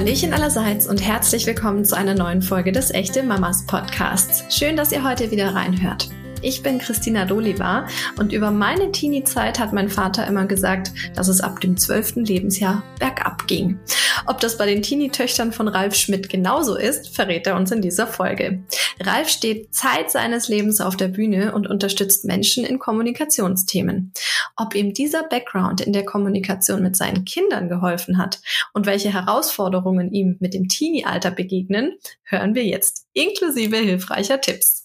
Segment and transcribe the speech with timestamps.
[0.00, 4.42] Hallöchen allerseits und herzlich willkommen zu einer neuen Folge des Echte Mamas Podcasts.
[4.48, 6.08] Schön, dass ihr heute wieder reinhört.
[6.42, 7.86] Ich bin Christina Doliva
[8.18, 12.82] und über meine Teenie-Zeit hat mein Vater immer gesagt, dass es ab dem zwölften Lebensjahr
[12.98, 13.78] bergab ging.
[14.26, 18.06] Ob das bei den Teenie-Töchtern von Ralf Schmidt genauso ist, verrät er uns in dieser
[18.06, 18.64] Folge.
[19.00, 24.12] Ralf steht Zeit seines Lebens auf der Bühne und unterstützt Menschen in Kommunikationsthemen.
[24.56, 28.40] Ob ihm dieser Background in der Kommunikation mit seinen Kindern geholfen hat
[28.72, 34.79] und welche Herausforderungen ihm mit dem Teenie-Alter begegnen, hören wir jetzt, inklusive hilfreicher Tipps.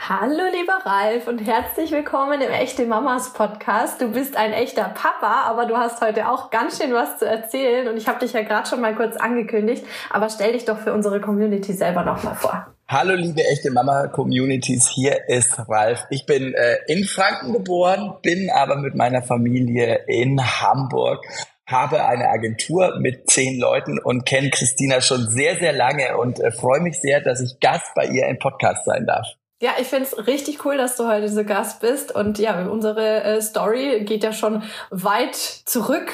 [0.00, 4.00] Hallo lieber Ralf und herzlich willkommen im Echte Mamas Podcast.
[4.00, 7.88] Du bist ein echter Papa, aber du hast heute auch ganz schön was zu erzählen
[7.88, 10.94] und ich habe dich ja gerade schon mal kurz angekündigt, aber stell dich doch für
[10.94, 12.68] unsere Community selber noch mal vor.
[12.86, 16.06] Hallo liebe echte Mama Communities, hier ist Ralf.
[16.08, 21.22] Ich bin äh, in Franken geboren, bin aber mit meiner Familie in Hamburg
[21.66, 26.50] habe eine Agentur mit zehn Leuten und kenne Christina schon sehr, sehr lange und äh,
[26.50, 29.26] freue mich sehr, dass ich Gast bei ihr im Podcast sein darf.
[29.60, 32.14] Ja, ich finde es richtig cool, dass du heute so Gast bist.
[32.14, 36.12] Und ja, unsere äh, Story geht ja schon weit zurück,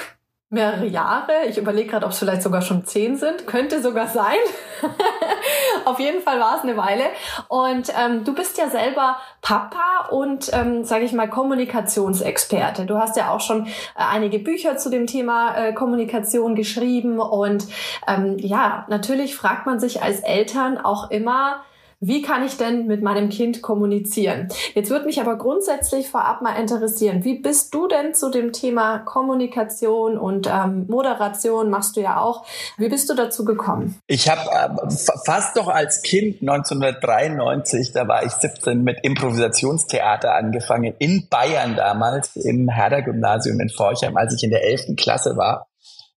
[0.48, 1.44] mehrere Jahre.
[1.48, 3.46] Ich überlege gerade, ob es vielleicht sogar schon zehn sind.
[3.46, 4.38] Könnte sogar sein.
[5.84, 7.04] Auf jeden Fall war es eine Weile.
[7.48, 12.86] Und ähm, du bist ja selber Papa und, ähm, sage ich mal, Kommunikationsexperte.
[12.86, 17.20] Du hast ja auch schon äh, einige Bücher zu dem Thema äh, Kommunikation geschrieben.
[17.20, 17.66] Und
[18.08, 21.62] ähm, ja, natürlich fragt man sich als Eltern auch immer,
[22.06, 24.48] wie kann ich denn mit meinem Kind kommunizieren?
[24.74, 28.98] Jetzt würde mich aber grundsätzlich vorab mal interessieren, wie bist du denn zu dem Thema
[28.98, 32.44] Kommunikation und ähm, Moderation, machst du ja auch,
[32.76, 33.98] wie bist du dazu gekommen?
[34.06, 34.90] Ich habe äh,
[35.24, 42.36] fast doch als Kind 1993, da war ich 17, mit Improvisationstheater angefangen, in Bayern damals,
[42.36, 44.96] im Herder-Gymnasium in Forchheim, als ich in der 11.
[44.96, 45.68] Klasse war.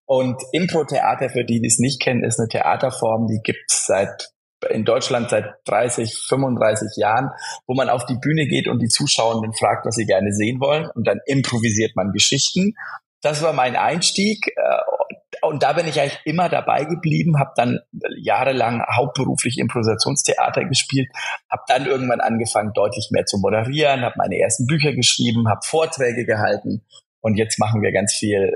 [0.04, 4.30] Und Impro-Theater, für die, die es nicht kennen, ist eine Theaterform, die gibt es seit
[4.70, 7.30] in Deutschland seit 30, 35 Jahren,
[7.66, 10.88] wo man auf die Bühne geht und die Zuschauenden fragt, was sie gerne sehen wollen
[10.94, 12.74] und dann improvisiert man Geschichten.
[13.22, 17.78] Das war mein Einstieg äh, und da bin ich eigentlich immer dabei geblieben, habe dann
[18.16, 21.08] jahrelang hauptberuflich Improvisationstheater gespielt,
[21.50, 26.24] habe dann irgendwann angefangen, deutlich mehr zu moderieren, habe meine ersten Bücher geschrieben, habe Vorträge
[26.24, 26.84] gehalten
[27.20, 28.52] und jetzt machen wir ganz viel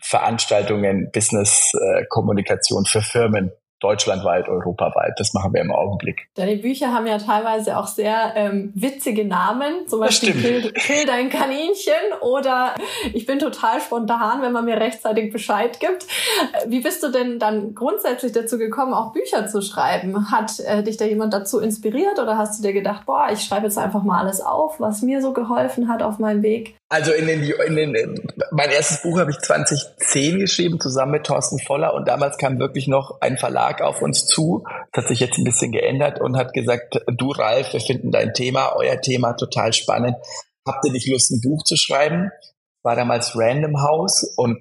[0.00, 5.14] Veranstaltungen, Business-Kommunikation für Firmen deutschlandweit, europaweit.
[5.16, 6.28] Das machen wir im Augenblick.
[6.34, 11.30] Deine Bücher haben ja teilweise auch sehr ähm, witzige Namen, zum Beispiel Kill, Kill dein
[11.30, 12.74] Kaninchen oder
[13.12, 16.06] Ich bin total spontan, wenn man mir rechtzeitig Bescheid gibt.
[16.66, 20.30] Wie bist du denn dann grundsätzlich dazu gekommen, auch Bücher zu schreiben?
[20.30, 23.66] Hat äh, dich da jemand dazu inspiriert oder hast du dir gedacht, boah, ich schreibe
[23.66, 26.76] jetzt einfach mal alles auf, was mir so geholfen hat auf meinem Weg?
[26.92, 28.20] Also in den, in den,
[28.50, 32.86] mein erstes Buch habe ich 2010 geschrieben, zusammen mit Thorsten Voller und damals kam wirklich
[32.86, 36.52] noch ein Verlag auf uns zu, das hat sich jetzt ein bisschen geändert und hat
[36.52, 40.16] gesagt, du Ralf, wir finden dein Thema, euer Thema total spannend.
[40.66, 42.30] Habt ihr nicht Lust, ein Buch zu schreiben?
[42.82, 44.58] War damals Random House und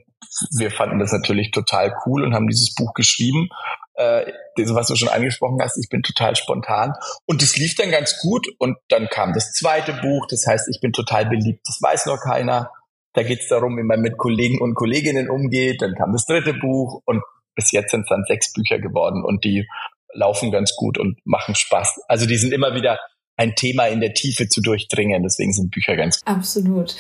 [0.58, 3.50] wir fanden das natürlich total cool und haben dieses Buch geschrieben.
[3.96, 6.94] Äh, das, was du schon angesprochen hast, ich bin total spontan.
[7.26, 8.48] Und es lief dann ganz gut.
[8.60, 12.20] Und dann kam das zweite Buch, das heißt, ich bin total beliebt, das weiß noch
[12.20, 12.72] keiner.
[13.14, 15.82] Da geht es darum, wie man mit Kollegen und Kolleginnen umgeht.
[15.82, 17.22] Dann kam das dritte Buch und
[17.56, 19.68] bis jetzt sind es dann sechs Bücher geworden und die
[20.14, 22.02] laufen ganz gut und machen Spaß.
[22.08, 23.00] Also die sind immer wieder
[23.38, 25.24] ein Thema in der Tiefe zu durchdringen.
[25.24, 26.28] Deswegen sind Bücher ganz gut.
[26.36, 26.96] Absolut.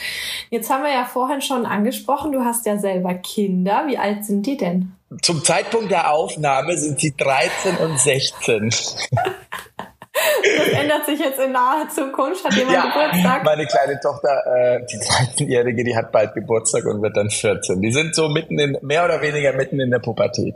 [0.49, 3.85] Jetzt haben wir ja vorhin schon angesprochen, du hast ja selber Kinder.
[3.87, 4.93] Wie alt sind die denn?
[5.21, 8.69] Zum Zeitpunkt der Aufnahme sind sie 13 und 16.
[8.69, 12.45] Das ändert sich jetzt in naher Zukunft.
[12.45, 13.43] Hat jemand ja, Geburtstag?
[13.43, 17.81] Meine kleine Tochter, äh, die 13-Jährige, die hat bald Geburtstag und wird dann 14.
[17.81, 20.55] Die sind so mitten in, mehr oder weniger mitten in der Pubertät.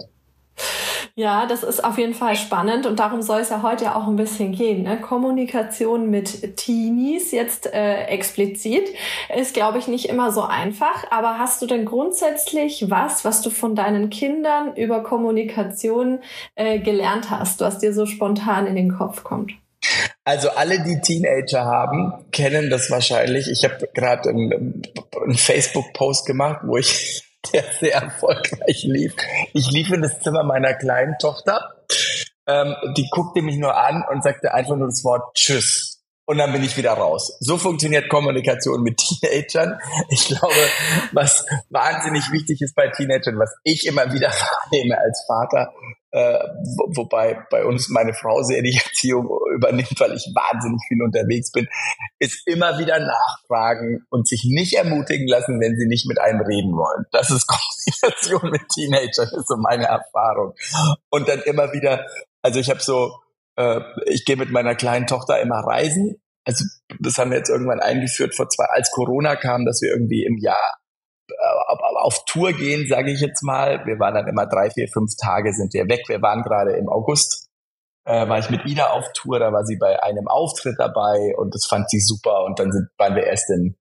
[1.17, 4.17] Ja, das ist auf jeden Fall spannend und darum soll es ja heute auch ein
[4.17, 4.83] bisschen gehen.
[4.83, 4.99] Ne?
[4.99, 8.89] Kommunikation mit Teenies jetzt äh, explizit
[9.33, 11.09] ist, glaube ich, nicht immer so einfach.
[11.11, 16.19] Aber hast du denn grundsätzlich was, was du von deinen Kindern über Kommunikation
[16.55, 19.53] äh, gelernt hast, was dir so spontan in den Kopf kommt?
[20.25, 23.49] Also alle, die Teenager haben, kennen das wahrscheinlich.
[23.49, 24.81] Ich habe gerade einen,
[25.23, 29.15] einen Facebook-Post gemacht, wo ich der sehr erfolgreich lief.
[29.53, 31.75] Ich lief in das Zimmer meiner kleinen Tochter.
[32.47, 35.95] Ähm, die guckte mich nur an und sagte einfach nur das Wort Tschüss.
[36.27, 37.37] Und dann bin ich wieder raus.
[37.39, 39.79] So funktioniert Kommunikation mit Teenagern.
[40.09, 40.55] Ich glaube,
[41.11, 44.29] was wahnsinnig wichtig ist bei Teenagern, was ich immer wieder
[44.71, 45.71] wahrnehme als Vater,
[46.15, 46.47] äh,
[46.77, 51.51] wo, wobei bei uns meine Frau sehr die Erziehung übernimmt, weil ich wahnsinnig viel unterwegs
[51.51, 51.67] bin,
[52.19, 56.71] ist immer wieder nachfragen und sich nicht ermutigen lassen, wenn sie nicht mit einem reden
[56.71, 57.05] wollen.
[57.11, 57.47] Das ist
[58.01, 60.53] Kommunikation mit Teenagern, ist so meine Erfahrung.
[61.09, 62.05] Und dann immer wieder,
[62.41, 63.19] also ich habe so,
[63.57, 66.15] äh, ich gehe mit meiner kleinen Tochter immer reisen.
[66.45, 66.63] Also
[66.99, 70.37] das haben wir jetzt irgendwann eingeführt vor zwei, als Corona kam, dass wir irgendwie im
[70.37, 70.77] Jahr
[72.01, 73.85] auf Tour gehen, sage ich jetzt mal.
[73.85, 76.03] Wir waren dann immer drei, vier, fünf Tage sind wir weg.
[76.07, 77.49] Wir waren gerade im August,
[78.05, 81.55] äh, war ich mit Ida auf Tour, da war sie bei einem Auftritt dabei und
[81.55, 82.43] das fand sie super.
[82.43, 83.75] Und dann sind, waren wir erst in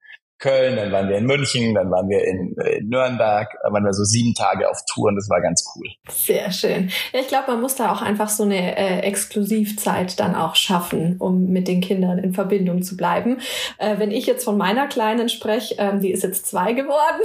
[0.44, 3.82] Köln, dann waren wir in München, dann waren wir in, äh, in Nürnberg, dann waren
[3.82, 5.88] wir so sieben Tage auf Tour und das war ganz cool.
[6.10, 6.90] Sehr schön.
[7.14, 11.16] Ja, ich glaube, man muss da auch einfach so eine äh, Exklusivzeit dann auch schaffen,
[11.18, 13.38] um mit den Kindern in Verbindung zu bleiben.
[13.78, 17.22] Äh, wenn ich jetzt von meiner Kleinen spreche, ähm, die ist jetzt zwei geworden.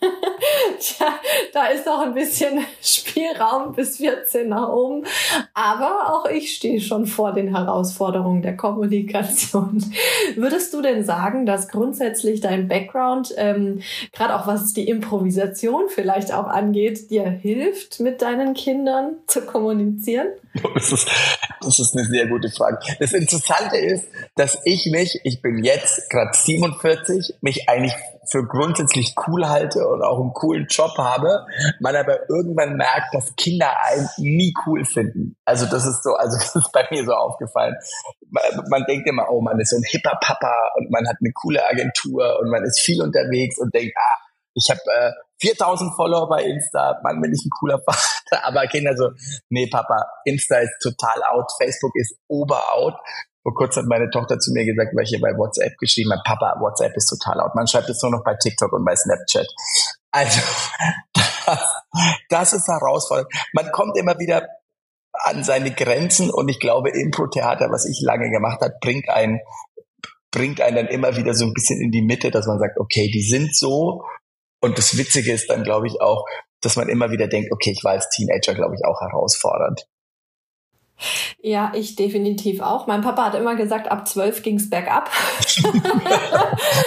[0.80, 1.06] Tja,
[1.52, 5.04] da ist noch ein bisschen Spielraum bis 14 nach oben.
[5.52, 9.84] Aber auch ich stehe schon vor den Herausforderungen der Kommunikation.
[10.34, 15.88] Würdest du denn sagen, dass grundsätzlich dein dein Background, ähm, gerade auch was die Improvisation
[15.88, 20.28] vielleicht auch angeht, dir hilft, mit deinen Kindern zu kommunizieren?
[20.74, 21.08] Das ist,
[21.60, 22.78] das ist eine sehr gute Frage.
[23.00, 24.04] Das Interessante ist,
[24.36, 27.94] dass ich mich, ich bin jetzt gerade 47, mich eigentlich
[28.30, 31.46] für grundsätzlich cool halte und auch einen coolen Job habe,
[31.80, 35.36] man aber irgendwann merkt, dass Kinder einen nie cool finden.
[35.44, 37.76] Also das ist so, also das ist bei mir so aufgefallen.
[38.34, 41.32] Man, man denkt immer, oh, man ist so ein hipper Papa und man hat eine
[41.32, 44.18] coole Agentur und man ist viel unterwegs und denkt, ah,
[44.54, 48.44] ich habe äh, 4000 Follower bei Insta, Mann, bin ich ein cooler Vater.
[48.44, 49.10] Aber Kinder so,
[49.50, 52.98] nee, Papa, Insta ist total out, Facebook ist oberout.
[53.42, 56.22] Vor kurzem hat meine Tochter zu mir gesagt, weil ich hier bei WhatsApp geschrieben habe,
[56.24, 57.54] Papa, WhatsApp ist total out.
[57.54, 59.46] Man schreibt es nur noch bei TikTok und bei Snapchat.
[60.10, 60.40] Also,
[61.12, 61.82] das,
[62.30, 63.28] das ist herausfordernd.
[63.52, 64.48] Man kommt immer wieder
[65.22, 69.40] an seine Grenzen und ich glaube, Impro-Theater, was ich lange gemacht habe, bringt einen,
[70.30, 73.10] bringt einen dann immer wieder so ein bisschen in die Mitte, dass man sagt, okay,
[73.12, 74.04] die sind so.
[74.60, 76.24] Und das Witzige ist dann, glaube ich, auch,
[76.60, 79.86] dass man immer wieder denkt, okay, ich war als Teenager, glaube ich, auch herausfordernd.
[81.42, 82.86] Ja, ich definitiv auch.
[82.86, 85.10] Mein Papa hat immer gesagt, ab 12 ging's bergab.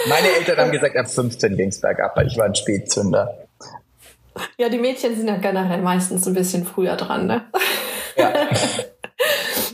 [0.08, 3.46] Meine Eltern haben gesagt, ab 15 ging's bergab, weil ich war ein Spätzünder.
[4.56, 7.44] Ja, die Mädchen sind ja generell meistens ein bisschen früher dran, ne?
[8.18, 8.32] Ja.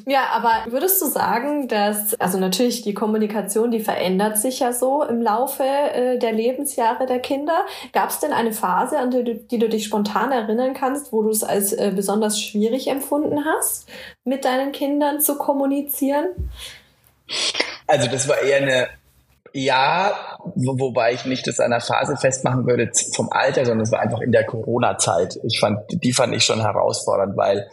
[0.07, 5.03] Ja, aber würdest du sagen, dass, also natürlich die Kommunikation, die verändert sich ja so
[5.03, 7.65] im Laufe äh, der Lebensjahre der Kinder.
[7.93, 11.23] Gab es denn eine Phase, an die du, die du dich spontan erinnern kannst, wo
[11.23, 13.89] du es als äh, besonders schwierig empfunden hast,
[14.25, 16.51] mit deinen Kindern zu kommunizieren?
[17.87, 18.89] Also das war eher eine
[19.57, 20.13] ja,
[20.57, 24.01] wo, wobei ich nicht das an der Phase festmachen würde vom Alter, sondern es war
[24.01, 25.39] einfach in der Corona-Zeit.
[25.45, 27.71] Ich fand, die fand ich schon herausfordernd, weil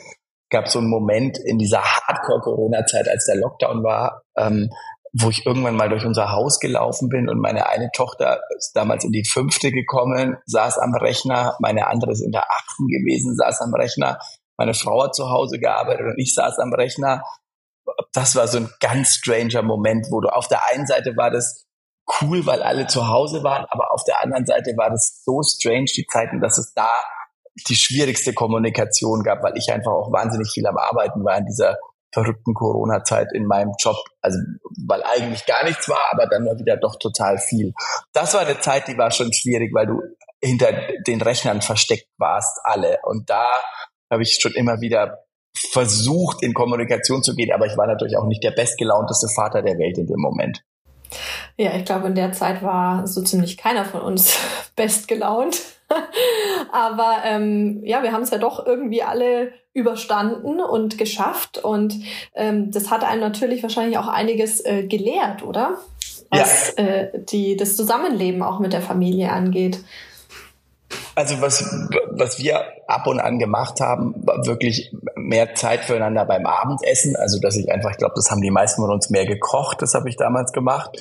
[0.52, 4.70] gab so einen Moment in dieser Hardcore-Corona-Zeit, als der Lockdown war, ähm,
[5.14, 9.04] wo ich irgendwann mal durch unser Haus gelaufen bin und meine eine Tochter ist damals
[9.04, 13.62] in die fünfte gekommen, saß am Rechner, meine andere ist in der achten gewesen, saß
[13.62, 14.20] am Rechner,
[14.58, 17.24] meine Frau hat zu Hause gearbeitet und ich saß am Rechner.
[18.14, 21.66] Das war so ein ganz stranger Moment, wo du auf der einen Seite war das
[22.22, 25.86] cool, weil alle zu Hause waren, aber auf der anderen Seite war das so strange,
[25.96, 26.90] die Zeiten, dass es da
[27.68, 31.78] die schwierigste Kommunikation gab, weil ich einfach auch wahnsinnig viel am Arbeiten war in dieser
[32.14, 33.96] verrückten Corona-Zeit in meinem Job.
[34.22, 34.38] Also,
[34.86, 37.74] weil eigentlich gar nichts war, aber dann war wieder doch total viel.
[38.14, 40.02] Das war eine Zeit, die war schon schwierig, weil du
[40.42, 40.74] hinter
[41.08, 42.98] den Rechnern versteckt warst, alle.
[43.04, 43.46] Und da
[44.12, 45.20] habe ich schon immer wieder
[45.56, 49.78] versucht, in Kommunikation zu gehen, aber ich war natürlich auch nicht der bestgelaunteste Vater der
[49.78, 50.64] Welt in dem Moment.
[51.58, 54.38] Ja, ich glaube, in der Zeit war so ziemlich keiner von uns
[54.76, 55.62] bestgelaunt.
[56.72, 61.58] Aber ähm, ja, wir haben es ja doch irgendwie alle überstanden und geschafft.
[61.58, 61.96] Und
[62.36, 65.78] ähm, das hat einem natürlich wahrscheinlich auch einiges äh, gelehrt, oder?
[66.30, 66.84] Was ja.
[66.84, 69.84] äh, die, das Zusammenleben auch mit der Familie angeht.
[71.16, 71.64] Also was,
[72.12, 77.16] was wir ab und an gemacht haben, war wirklich mehr Zeit füreinander beim Abendessen.
[77.16, 79.94] Also dass ich einfach, ich glaube, das haben die meisten von uns mehr gekocht, das
[79.94, 80.98] habe ich damals gemacht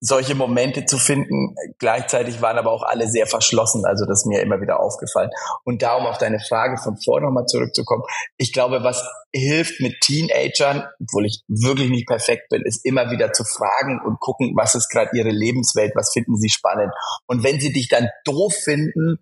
[0.00, 1.54] solche Momente zu finden.
[1.78, 3.84] Gleichzeitig waren aber auch alle sehr verschlossen.
[3.86, 5.30] Also das ist mir immer wieder aufgefallen.
[5.64, 8.02] Und darum auf deine Frage von vor nochmal zurückzukommen.
[8.36, 13.32] Ich glaube, was hilft mit Teenagern, obwohl ich wirklich nicht perfekt bin, ist immer wieder
[13.32, 16.92] zu fragen und gucken, was ist gerade ihre Lebenswelt, was finden sie spannend.
[17.26, 19.18] Und wenn sie dich dann doof finden,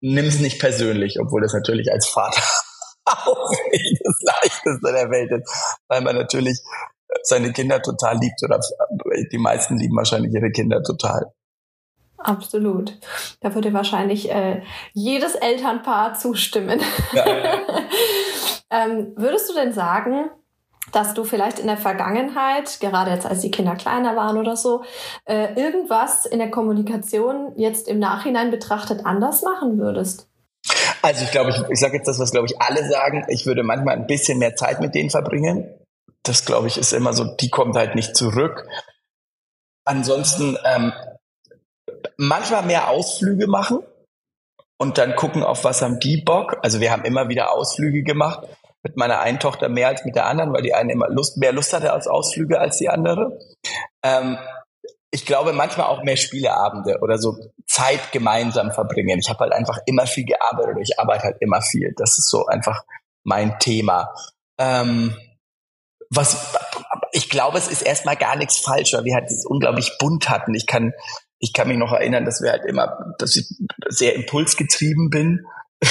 [0.00, 2.42] nimm es nicht persönlich, obwohl das natürlich als Vater
[3.04, 6.58] auch nicht das Leichteste der Welt ist, weil man natürlich
[7.22, 8.60] seine Kinder total liebt oder
[9.32, 11.32] die meisten lieben wahrscheinlich ihre Kinder total.
[12.18, 12.98] Absolut.
[13.40, 14.62] Da würde wahrscheinlich äh,
[14.94, 16.80] jedes Elternpaar zustimmen.
[17.12, 17.24] Ja.
[18.70, 20.30] Ähm, würdest du denn sagen,
[20.90, 24.82] dass du vielleicht in der Vergangenheit, gerade jetzt als die Kinder kleiner waren oder so,
[25.26, 30.28] äh, irgendwas in der Kommunikation jetzt im Nachhinein betrachtet anders machen würdest?
[31.02, 33.24] Also ich glaube, ich, ich sage jetzt das, was glaube ich alle sagen.
[33.28, 35.68] Ich würde manchmal ein bisschen mehr Zeit mit denen verbringen.
[36.24, 38.66] Das glaube ich ist immer so, die kommt halt nicht zurück.
[39.86, 40.92] Ansonsten ähm,
[42.16, 43.80] manchmal mehr Ausflüge machen
[44.78, 46.56] und dann gucken, auf was haben die Bock.
[46.62, 48.48] Also wir haben immer wieder Ausflüge gemacht
[48.82, 51.52] mit meiner einen Tochter mehr als mit der anderen, weil die eine immer Lust, mehr
[51.52, 53.38] Lust hatte als Ausflüge als die andere.
[54.02, 54.38] Ähm,
[55.10, 59.18] ich glaube, manchmal auch mehr Spieleabende oder so Zeit gemeinsam verbringen.
[59.18, 61.94] Ich habe halt einfach immer viel gearbeitet oder ich arbeite halt immer viel.
[61.96, 62.82] Das ist so einfach
[63.22, 64.12] mein Thema.
[64.58, 65.16] Ähm,
[66.10, 66.54] was
[67.14, 70.52] ich glaube, es ist erstmal gar nichts falsch, weil wir halt es unglaublich bunt hatten.
[70.54, 70.92] Ich kann,
[71.38, 73.46] ich kann mich noch erinnern, dass wir halt immer, dass ich
[73.88, 75.46] sehr impulsgetrieben bin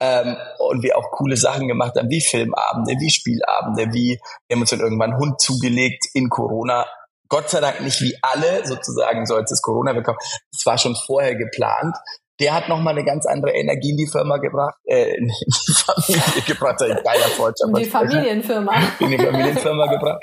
[0.00, 4.18] ähm, und wir auch coole Sachen gemacht haben, wie Filmabende, wie Spielabende, wie
[4.48, 6.86] wir haben uns dann irgendwann einen Hund zugelegt in Corona.
[7.28, 10.18] Gott sei Dank nicht wie alle sozusagen, so als es Corona bekommen.
[10.52, 11.96] Das war schon vorher geplant.
[12.40, 16.42] Der hat nochmal eine ganz andere Energie in die Firma gebracht, äh, in die Familie
[16.46, 17.68] gebracht, ein geiler Fortschritt.
[17.68, 18.72] In die Familienfirma.
[18.98, 20.20] In die Familienfirma gebracht.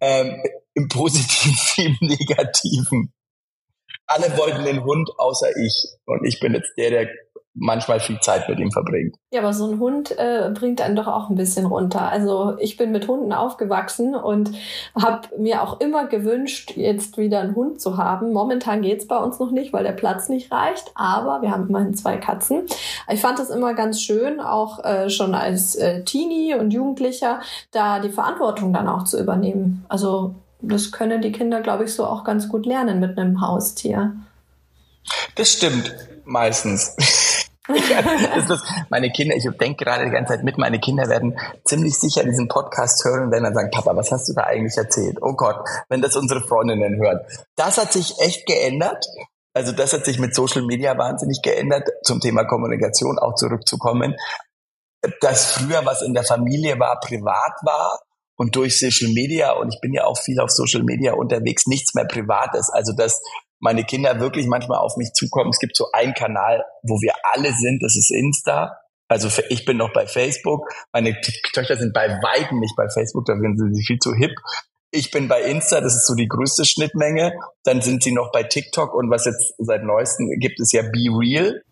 [0.00, 0.42] Ähm,
[0.74, 3.12] Im Positiven wie im Negativen.
[4.06, 5.86] Alle wollten den Hund, außer ich.
[6.06, 7.08] Und ich bin jetzt der, der
[7.58, 9.16] manchmal viel Zeit mit ihm verbringt.
[9.32, 12.02] Ja, aber so ein Hund äh, bringt einen doch auch ein bisschen runter.
[12.10, 14.52] Also ich bin mit Hunden aufgewachsen und
[14.94, 18.32] habe mir auch immer gewünscht, jetzt wieder einen Hund zu haben.
[18.32, 21.94] Momentan geht's bei uns noch nicht, weil der Platz nicht reicht, aber wir haben immerhin
[21.94, 22.66] zwei Katzen.
[23.10, 27.40] Ich fand es immer ganz schön, auch äh, schon als äh, Teenie und Jugendlicher,
[27.72, 29.84] da die Verantwortung dann auch zu übernehmen.
[29.88, 34.16] Also das können die Kinder, glaube ich, so auch ganz gut lernen mit einem Haustier.
[35.34, 36.94] Das stimmt meistens.
[38.48, 42.24] das, meine Kinder, ich denke gerade die ganze Zeit mit, meine Kinder werden ziemlich sicher
[42.24, 45.18] diesen Podcast hören und werden dann sagen, Papa, was hast du da eigentlich erzählt?
[45.20, 45.56] Oh Gott,
[45.88, 47.20] wenn das unsere Freundinnen hören.
[47.56, 49.04] Das hat sich echt geändert.
[49.52, 54.16] Also das hat sich mit Social Media wahnsinnig geändert, zum Thema Kommunikation auch zurückzukommen.
[55.20, 58.00] Dass früher was in der Familie war, privat war
[58.36, 61.94] und durch Social Media, und ich bin ja auch viel auf Social Media unterwegs, nichts
[61.94, 62.70] mehr privat ist.
[62.70, 63.20] Also dass
[63.60, 65.50] meine Kinder wirklich manchmal auf mich zukommen.
[65.50, 68.78] Es gibt so einen Kanal, wo wir alle sind, das ist Insta.
[69.08, 70.68] Also ich bin noch bei Facebook.
[70.92, 71.18] Meine
[71.52, 74.32] Töchter sind bei weitem nicht bei Facebook, da sind sie viel zu hip.
[74.90, 77.32] Ich bin bei Insta, das ist so die größte Schnittmenge.
[77.64, 81.08] Dann sind sie noch bei TikTok und was jetzt seit neuestem gibt, ist ja Be
[81.10, 81.62] Real.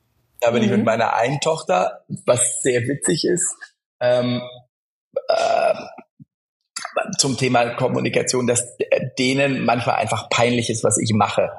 [0.40, 0.64] Da bin mhm.
[0.64, 0.86] ich mit mhm.
[0.86, 3.54] meiner einen Tochter, was sehr witzig ist.
[4.00, 4.42] Ähm,
[5.28, 5.74] äh,
[7.18, 8.76] zum Thema Kommunikation, dass
[9.18, 11.50] denen manchmal einfach peinlich ist, was ich mache.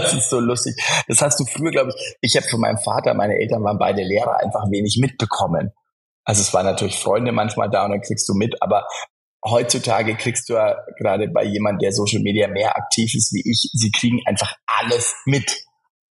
[0.00, 0.74] Das ist so lustig.
[1.08, 4.02] Das hast du früher, glaube ich, ich habe von meinem Vater, meine Eltern waren beide
[4.02, 5.72] Lehrer, einfach wenig mitbekommen.
[6.24, 8.86] Also es waren natürlich Freunde manchmal da und dann kriegst du mit, aber
[9.44, 13.70] heutzutage kriegst du ja gerade bei jemand, der Social Media mehr aktiv ist wie ich,
[13.72, 15.66] sie kriegen einfach alles mit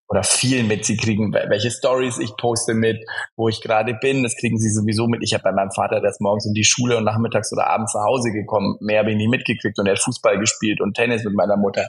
[0.08, 0.86] oder viel mit.
[0.86, 3.04] Sie kriegen, welche Stories ich poste mit,
[3.36, 4.24] wo ich gerade bin.
[4.24, 5.22] Das kriegen sie sowieso mit.
[5.24, 8.06] Ich habe bei meinem Vater, der morgens in die Schule und nachmittags oder abends nach
[8.06, 8.78] Hause gekommen.
[8.82, 11.88] Mehr habe ich nie mitgekriegt und er hat Fußball gespielt und Tennis mit meiner Mutter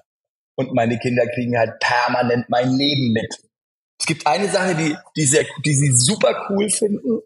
[0.57, 3.33] und meine Kinder kriegen halt permanent mein Leben mit.
[3.99, 7.21] Es gibt eine Sache, die, die, sehr, die sie super cool finden.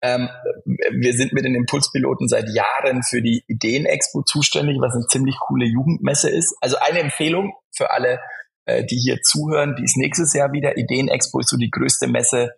[0.00, 0.28] Ähm,
[0.64, 5.66] wir sind mit den Impulspiloten seit Jahren für die Ideen-Expo zuständig, was eine ziemlich coole
[5.66, 6.56] Jugendmesse ist.
[6.60, 8.20] Also eine Empfehlung für alle,
[8.64, 10.78] äh, die hier zuhören, die ist nächstes Jahr wieder.
[10.78, 12.54] Ideen-Expo ist so die größte Messe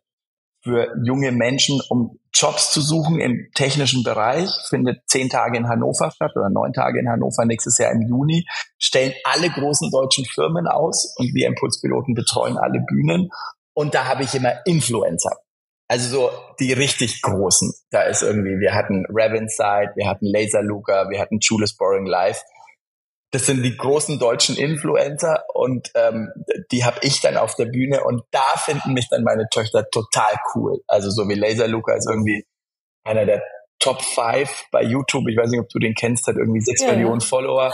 [0.62, 6.11] für junge Menschen, um Jobs zu suchen im technischen Bereich, findet zehn Tage in Hannover
[6.11, 8.47] statt oder neun Tage in Hannover nächstes Jahr im Juni,
[8.79, 13.31] stellen alle großen deutschen Firmen aus und wir Impulspiloten betreuen alle Bühnen.
[13.75, 15.37] Und da habe ich immer Influencer.
[15.88, 17.73] Also so die richtig großen.
[17.90, 22.40] Da ist irgendwie, wir hatten Ravinside, wir hatten Laser Luca, wir hatten Julius Boring Live
[23.32, 26.32] das sind die großen deutschen Influencer und ähm,
[26.72, 30.34] die habe ich dann auf der Bühne und da finden mich dann meine Töchter total
[30.54, 30.82] cool.
[30.88, 32.44] Also so wie Laser Luca ist irgendwie
[33.04, 33.42] einer der
[33.78, 35.28] Top 5 bei YouTube.
[35.28, 37.20] Ich weiß nicht, ob du den kennst, hat irgendwie sechs ja, Millionen.
[37.20, 37.72] Follower.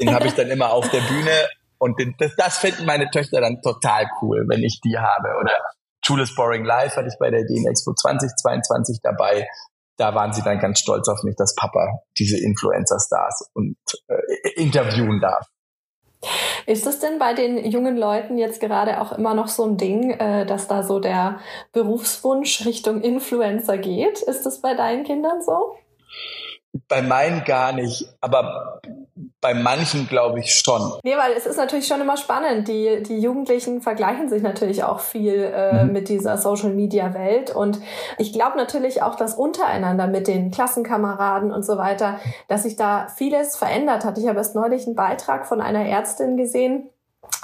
[0.00, 3.40] Den habe ich dann immer auf der Bühne und den, das, das finden meine Töchter
[3.40, 5.38] dann total cool, wenn ich die habe.
[5.38, 5.52] Oder
[6.02, 9.46] Julius Boring Live hatte ich bei der DN Expo 2022 dabei
[9.96, 13.76] da waren sie dann ganz stolz auf mich, dass Papa diese Influencer-Stars und
[14.08, 15.46] äh, interviewen darf.
[16.66, 20.10] Ist es denn bei den jungen Leuten jetzt gerade auch immer noch so ein Ding,
[20.10, 21.38] äh, dass da so der
[21.72, 24.22] Berufswunsch Richtung Influencer geht?
[24.22, 25.76] Ist das bei deinen Kindern so?
[26.88, 28.80] Bei meinen gar nicht, aber
[29.40, 30.94] bei manchen glaube ich schon.
[31.04, 32.66] Nee, weil es ist natürlich schon immer spannend.
[32.66, 35.92] Die, die Jugendlichen vergleichen sich natürlich auch viel äh, mhm.
[35.92, 37.54] mit dieser Social-Media-Welt.
[37.54, 37.78] Und
[38.16, 43.06] ich glaube natürlich auch, dass untereinander mit den Klassenkameraden und so weiter, dass sich da
[43.14, 44.16] vieles verändert hat.
[44.16, 46.88] Ich habe erst neulich einen Beitrag von einer Ärztin gesehen,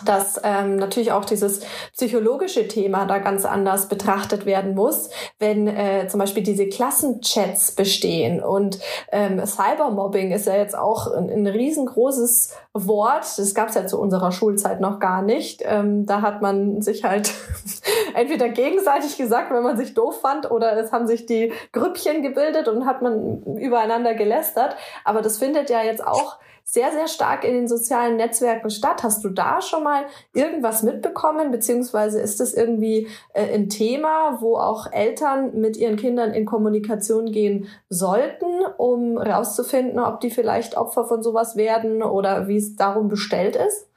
[0.04, 1.60] dass ähm, natürlich auch dieses
[1.92, 8.42] psychologische Thema da ganz anders betrachtet werden muss, wenn äh, zum Beispiel diese Klassenchats bestehen
[8.42, 8.78] und
[9.12, 13.24] ähm, Cybermobbing ist ja jetzt auch ein, ein riesengroßes Wort.
[13.36, 15.62] Das gab es ja zu unserer Schulzeit noch gar nicht.
[15.64, 17.32] Ähm, da hat man sich halt
[18.14, 22.68] entweder gegenseitig gesagt, wenn man sich doof fand, oder es haben sich die Grüppchen gebildet
[22.68, 24.76] und hat man übereinander gelästert.
[25.04, 26.38] Aber das findet ja jetzt auch
[26.72, 29.02] sehr, sehr stark in den sozialen Netzwerken statt.
[29.02, 34.56] Hast du da schon mal irgendwas mitbekommen, beziehungsweise ist das irgendwie äh, ein Thema, wo
[34.56, 38.46] auch Eltern mit ihren Kindern in Kommunikation gehen sollten,
[38.78, 43.88] um herauszufinden, ob die vielleicht Opfer von sowas werden oder wie es darum bestellt ist?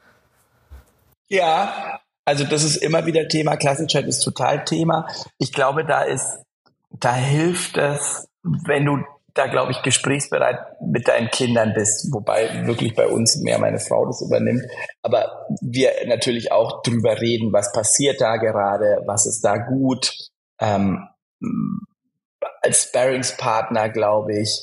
[1.28, 3.56] Ja, also das ist immer wieder Thema.
[3.56, 5.08] Klassenchat ist total Thema.
[5.38, 6.40] Ich glaube, da ist,
[6.90, 8.98] da hilft es, wenn du
[9.34, 14.06] da, glaube ich, gesprächsbereit mit deinen Kindern bist, wobei wirklich bei uns mehr meine Frau
[14.06, 14.64] das übernimmt.
[15.02, 20.14] Aber wir natürlich auch drüber reden, was passiert da gerade, was ist da gut.
[20.62, 21.08] Ähm,
[22.62, 24.62] als Sparringspartner, glaube ich,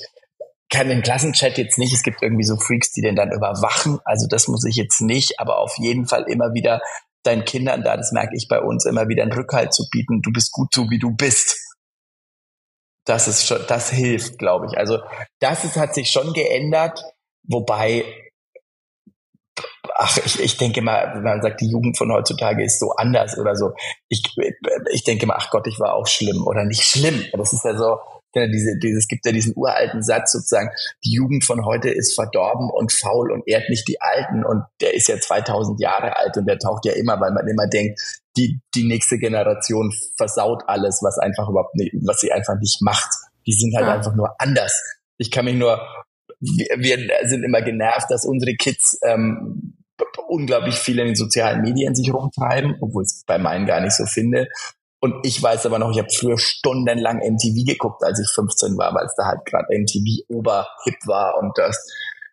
[0.73, 1.93] kann den Klassenchat jetzt nicht.
[1.93, 3.99] Es gibt irgendwie so Freaks, die den dann überwachen.
[4.05, 6.81] Also das muss ich jetzt nicht, aber auf jeden Fall immer wieder
[7.25, 10.23] deinen Kindern da, das merke ich bei uns, immer wieder einen Rückhalt zu bieten.
[10.23, 11.60] Du bist gut so, wie du bist
[13.11, 14.79] das ist schon, das hilft, glaube ich.
[14.79, 14.99] Also
[15.41, 17.03] das ist, hat sich schon geändert,
[17.43, 18.05] wobei,
[19.97, 23.37] ach, ich, ich denke mal, wenn man sagt, die Jugend von heutzutage ist so anders
[23.37, 23.73] oder so,
[24.09, 24.23] ich,
[24.93, 27.25] ich denke mal, ach Gott, ich war auch schlimm oder nicht schlimm.
[27.33, 27.99] Das ist ja so,
[28.37, 30.71] diese, gibt ja diesen uralten Satz sozusagen,
[31.05, 34.95] die Jugend von heute ist verdorben und faul und ehrt nicht die Alten und der
[34.95, 38.01] ist ja 2000 Jahre alt und der taucht ja immer, weil man immer denkt,
[38.37, 43.11] die, die nächste Generation versaut alles, was einfach überhaupt nicht, was sie einfach nicht macht.
[43.47, 43.95] Die sind halt ja.
[43.95, 44.75] einfach nur anders.
[45.19, 45.81] Ich kann mich nur,
[46.41, 49.77] wir, wir sind immer genervt, dass unsere Kids ähm,
[50.29, 53.97] unglaublich viel in den sozialen Medien sich rumtreiben, obwohl ich es bei meinen gar nicht
[53.97, 54.49] so finde.
[55.01, 58.95] Und ich weiß aber noch, ich habe früher stundenlang MTV geguckt, als ich 15 war,
[58.95, 61.91] weil es da halt gerade MTV oberhip war und das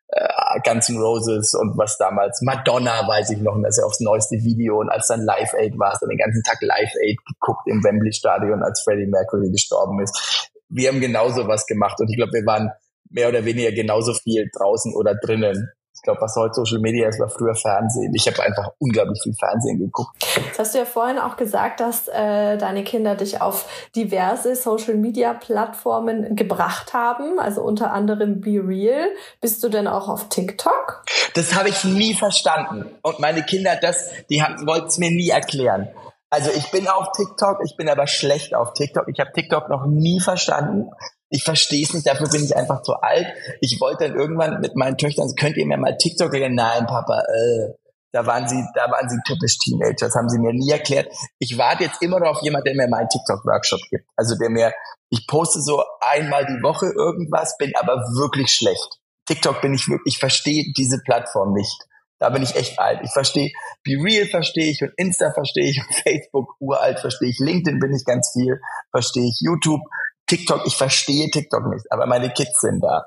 [0.10, 2.42] äh, Guns N' Roses und was damals.
[2.42, 4.80] Madonna, weiß ich noch, und das ja aufs neueste Video.
[4.80, 8.14] Und als dann Live Aid war, dann den ganzen Tag Live Aid geguckt im Wembley
[8.14, 10.50] Stadion, als Freddie Mercury gestorben ist.
[10.70, 12.00] Wir haben genauso was gemacht.
[12.00, 12.72] Und ich glaube, wir waren
[13.10, 17.20] mehr oder weniger genauso viel draußen oder drinnen ich glaube, was heute Social Media ist,
[17.20, 18.14] war früher Fernsehen.
[18.14, 20.16] Ich habe einfach unglaublich viel Fernsehen geguckt.
[20.46, 24.94] Jetzt hast du ja vorhin auch gesagt, dass äh, deine Kinder dich auf diverse Social
[24.94, 29.10] Media Plattformen gebracht haben, also unter anderem Be Real.
[29.42, 31.04] Bist du denn auch auf TikTok?
[31.34, 32.86] Das habe ich nie verstanden.
[33.02, 35.90] Und meine Kinder, das, die wollten es mir nie erklären.
[36.30, 39.08] Also ich bin auf TikTok, ich bin aber schlecht auf TikTok.
[39.08, 40.92] Ich habe TikTok noch nie verstanden.
[41.30, 43.28] Ich verstehe es nicht, dafür bin ich einfach zu alt.
[43.60, 46.56] Ich wollte dann irgendwann mit meinen Töchtern, könnt ihr mir mal TikTok erklären?
[46.56, 47.74] Nein, Papa, äh,
[48.14, 51.14] da waren sie, da waren sie typisch Teenager, das haben sie mir nie erklärt.
[51.40, 54.06] Ich warte jetzt immer noch auf jemand, der mir meinen TikTok-Workshop gibt.
[54.16, 54.74] Also der mir,
[55.10, 59.00] ich poste so einmal die Woche irgendwas, bin aber wirklich schlecht.
[59.28, 61.78] TikTok bin ich wirklich, ich verstehe diese Plattform nicht.
[62.20, 63.02] Da bin ich echt alt.
[63.04, 63.52] Ich verstehe,
[63.84, 67.40] Be Real verstehe ich und Insta verstehe ich und Facebook uralt verstehe ich.
[67.40, 68.60] LinkedIn bin ich ganz viel,
[68.92, 69.38] verstehe ich.
[69.42, 69.82] YouTube
[70.28, 73.06] TikTok, ich verstehe TikTok nicht, aber meine Kids sind da.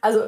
[0.00, 0.20] Also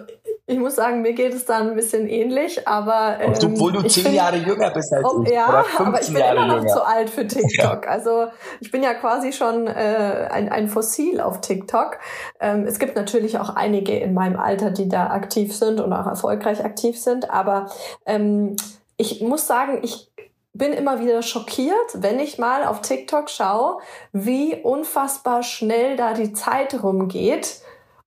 [0.47, 3.83] ich muss sagen, mir geht es da ein bisschen ähnlich, aber ähm, du, obwohl du
[3.83, 5.31] zehn Jahre jünger bist als oh, ich.
[5.31, 6.73] Ja, aber ich bin Jahre immer noch jünger.
[6.73, 7.85] zu alt für TikTok.
[7.85, 7.90] Ja.
[7.90, 8.27] Also
[8.61, 11.99] ich bin ja quasi schon äh, ein, ein Fossil auf TikTok.
[12.40, 16.07] Ähm, es gibt natürlich auch einige in meinem Alter, die da aktiv sind und auch
[16.07, 17.71] erfolgreich aktiv sind, aber
[18.05, 18.57] ähm,
[18.97, 20.12] ich muss sagen, ich
[20.53, 23.79] bin immer wieder schockiert, wenn ich mal auf TikTok schaue,
[24.12, 27.61] wie unfassbar schnell da die Zeit rumgeht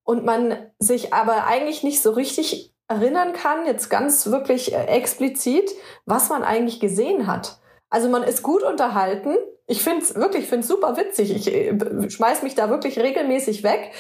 [0.03, 5.71] und man sich aber eigentlich nicht so richtig erinnern kann, jetzt ganz wirklich äh, explizit,
[6.05, 7.58] was man eigentlich gesehen hat.
[7.89, 9.36] Also man ist gut unterhalten,
[9.67, 11.36] ich finde es wirklich, finde super witzig.
[11.36, 13.91] Ich äh, schmeiß mich da wirklich regelmäßig weg.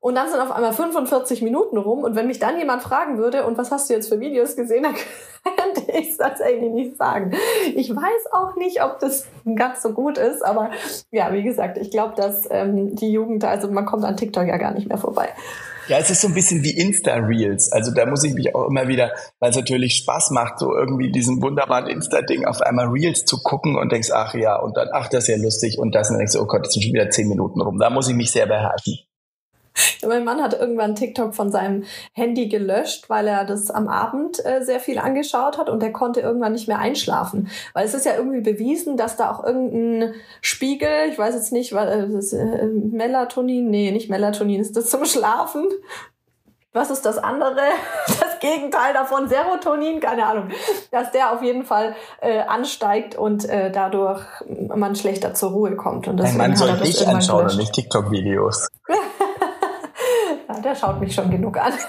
[0.00, 2.04] Und dann sind auf einmal 45 Minuten rum.
[2.04, 4.82] Und wenn mich dann jemand fragen würde, und was hast du jetzt für Videos gesehen,
[4.82, 4.94] dann
[5.56, 7.32] könnte ich es tatsächlich nicht sagen.
[7.74, 10.44] Ich weiß auch nicht, ob das ganz so gut ist.
[10.44, 10.70] Aber
[11.10, 14.58] ja, wie gesagt, ich glaube, dass ähm, die Jugend, also man kommt an TikTok ja
[14.58, 15.30] gar nicht mehr vorbei.
[15.88, 17.70] Ja, es ist so ein bisschen wie Insta-Reels.
[17.72, 21.12] Also da muss ich mich auch immer wieder, weil es natürlich Spaß macht, so irgendwie
[21.12, 25.08] diesen wunderbaren Insta-Ding auf einmal Reels zu gucken und denkst, ach ja, und dann, ach,
[25.08, 26.92] das ist ja lustig und das, und dann denkst du, oh Gott, das sind schon
[26.94, 27.78] wieder zehn Minuten rum.
[27.78, 28.98] Da muss ich mich sehr beherrschen.
[30.06, 34.62] Mein Mann hat irgendwann TikTok von seinem Handy gelöscht, weil er das am Abend äh,
[34.62, 37.48] sehr viel angeschaut hat und er konnte irgendwann nicht mehr einschlafen.
[37.72, 41.72] Weil es ist ja irgendwie bewiesen, dass da auch irgendein Spiegel, ich weiß jetzt nicht,
[41.72, 45.66] weil äh, das, äh, Melatonin, nee, nicht Melatonin, ist das zum Schlafen?
[46.72, 47.60] Was ist das andere?
[48.20, 50.48] Das Gegenteil davon, Serotonin, keine Ahnung.
[50.90, 54.20] Dass der auf jeden Fall äh, ansteigt und äh, dadurch
[54.68, 56.08] man schlechter zur Ruhe kommt.
[56.08, 58.68] Und deswegen man soll dich anschauen und nicht TikTok-Videos.
[60.64, 61.72] der schaut mich schon genug an.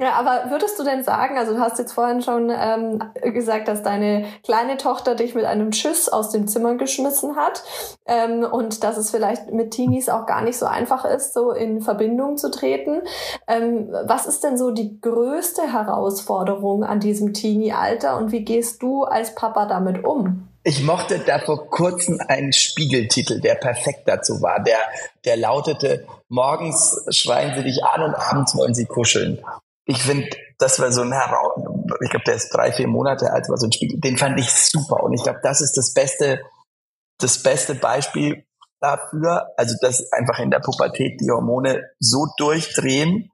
[0.00, 3.82] Ja, aber würdest du denn sagen, also du hast jetzt vorhin schon ähm, gesagt, dass
[3.82, 7.64] deine kleine Tochter dich mit einem Tschüss aus dem Zimmer geschmissen hat
[8.06, 11.80] ähm, und dass es vielleicht mit Teenies auch gar nicht so einfach ist, so in
[11.80, 13.02] Verbindung zu treten.
[13.48, 19.02] Ähm, was ist denn so die größte Herausforderung an diesem Teenie-Alter und wie gehst du
[19.02, 20.47] als Papa damit um?
[20.68, 24.62] Ich mochte da vor kurzem einen Spiegeltitel, der perfekt dazu war.
[24.62, 24.78] Der,
[25.24, 29.42] der lautete, morgens schreien sie dich an und abends wollen sie kuscheln
[29.88, 30.28] ich finde,
[30.58, 31.62] das war so ein Heraus,
[32.04, 34.50] ich glaube, der ist drei, vier Monate alt, war so ein Spiegel, den fand ich
[34.50, 35.02] super.
[35.02, 36.42] Und ich glaube, das ist das beste,
[37.18, 38.44] das beste Beispiel
[38.80, 43.32] dafür, also dass einfach in der Pubertät die Hormone so durchdrehen,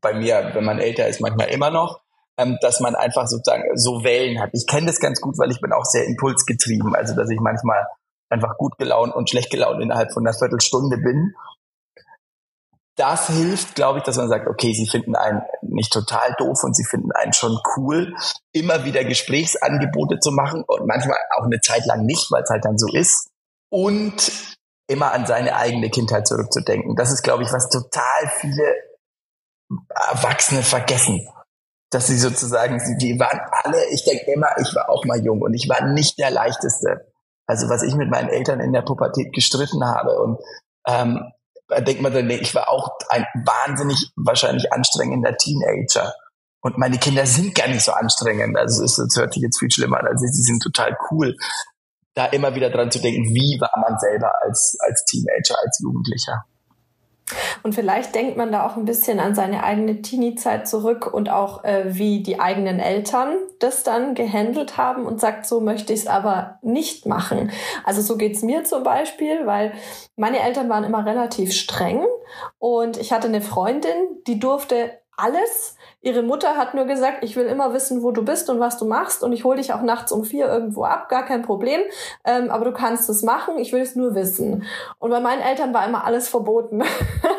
[0.00, 2.03] bei mir, wenn man älter ist, manchmal immer noch,
[2.38, 4.50] ähm, dass man einfach sozusagen so Wellen hat.
[4.52, 7.86] Ich kenne das ganz gut, weil ich bin auch sehr impulsgetrieben, also dass ich manchmal
[8.30, 11.34] einfach gut gelaunt und schlecht gelaunt innerhalb von einer Viertelstunde bin
[12.96, 16.76] das hilft, glaube ich, dass man sagt, okay, sie finden einen nicht total doof und
[16.76, 18.14] sie finden einen schon cool,
[18.52, 22.64] immer wieder Gesprächsangebote zu machen und manchmal auch eine Zeit lang nicht, weil es halt
[22.64, 23.30] dann so ist
[23.68, 24.32] und
[24.86, 26.94] immer an seine eigene Kindheit zurückzudenken.
[26.94, 28.74] Das ist, glaube ich, was total viele
[30.10, 31.26] Erwachsene vergessen.
[31.94, 35.54] Dass sie sozusagen, die waren alle, ich denke immer, ich war auch mal jung und
[35.54, 37.12] ich war nicht der leichteste.
[37.46, 40.38] Also was ich mit meinen Eltern in der Pubertät gestritten habe und
[40.88, 41.20] ähm,
[41.68, 46.12] da denkt man dann, ich war auch ein wahnsinnig wahrscheinlich anstrengender Teenager.
[46.60, 48.56] Und meine Kinder sind gar nicht so anstrengend.
[48.56, 50.06] Also es hört sich jetzt viel schlimmer an.
[50.08, 51.36] Also sie sind total cool.
[52.14, 56.44] Da immer wieder dran zu denken, wie war man selber als, als Teenager, als Jugendlicher.
[57.62, 61.64] Und vielleicht denkt man da auch ein bisschen an seine eigene Teenie-Zeit zurück und auch
[61.64, 66.06] äh, wie die eigenen Eltern das dann gehandelt haben und sagt, so möchte ich es
[66.06, 67.50] aber nicht machen.
[67.84, 69.72] Also so geht's mir zum Beispiel, weil
[70.16, 72.04] meine Eltern waren immer relativ streng
[72.58, 73.94] und ich hatte eine Freundin,
[74.26, 75.76] die durfte alles.
[76.00, 78.84] Ihre Mutter hat nur gesagt, ich will immer wissen, wo du bist und was du
[78.84, 81.80] machst und ich hole dich auch nachts um vier irgendwo ab, gar kein Problem.
[82.24, 84.64] Ähm, aber du kannst es machen, ich will es nur wissen.
[84.98, 86.82] Und bei meinen Eltern war immer alles verboten.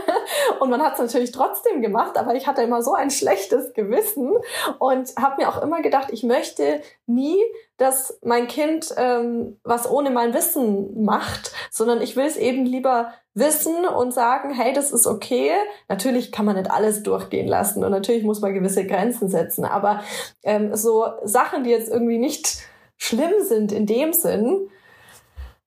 [0.60, 4.32] und man hat es natürlich trotzdem gemacht, aber ich hatte immer so ein schlechtes Gewissen
[4.80, 7.38] und habe mir auch immer gedacht, ich möchte nie,
[7.78, 13.14] dass mein Kind ähm, was ohne mein Wissen macht, sondern ich will es eben lieber
[13.34, 15.52] wissen und sagen, hey, das ist okay.
[15.90, 20.02] Natürlich kann man nicht alles durchgehen lassen und natürlich muss man gewisse Grenzen setzen, aber
[20.44, 22.60] ähm, so Sachen, die jetzt irgendwie nicht
[22.98, 24.70] schlimm sind in dem Sinn,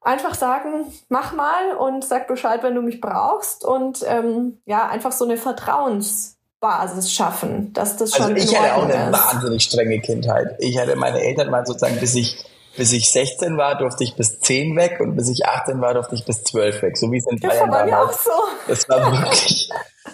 [0.01, 5.13] einfach sagen, mach mal und sag Bescheid, wenn du mich brauchst und ähm, ja, einfach
[5.13, 9.13] so eine Vertrauensbasis schaffen, dass das also schon Also ich hatte auch eine ist.
[9.13, 10.57] wahnsinnig strenge Kindheit.
[10.61, 12.45] Ich hatte meine Eltern waren sozusagen bis ich
[12.79, 16.15] bis ich 16 war, durfte ich bis 10 weg und bis ich 18 war, durfte
[16.15, 16.97] ich bis 12 weg.
[16.97, 17.85] So wie es in Bayern war.
[17.85, 18.31] Bei auch so.
[18.69, 19.69] Das war wirklich.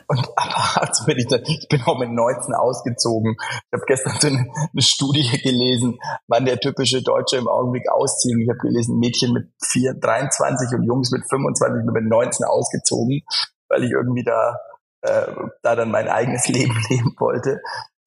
[0.06, 3.36] Und aber also bin ich, dann, ich bin auch mit 19 ausgezogen.
[3.38, 8.34] Ich habe gestern so eine, eine, Studie gelesen, wann der typische Deutsche im Augenblick auszieht.
[8.34, 12.46] Und ich habe gelesen, Mädchen mit 4, 23 und Jungs mit 25 und mit 19
[12.46, 13.20] ausgezogen,
[13.68, 14.56] weil ich irgendwie da,
[15.02, 15.26] äh,
[15.62, 17.60] da dann mein eigenes Leben leben wollte.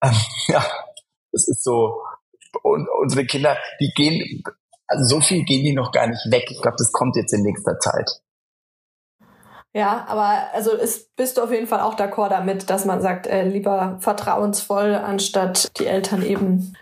[0.03, 0.15] Ähm,
[0.47, 0.65] ja,
[1.31, 2.01] das ist so,
[2.63, 4.43] und unsere Kinder, die gehen,
[4.87, 6.45] also so viel gehen die noch gar nicht weg.
[6.49, 8.09] Ich glaube, das kommt jetzt in nächster Zeit.
[9.73, 13.27] Ja, aber also ist, bist du auf jeden Fall auch d'accord damit, dass man sagt,
[13.27, 16.73] äh, lieber vertrauensvoll, anstatt die Eltern eben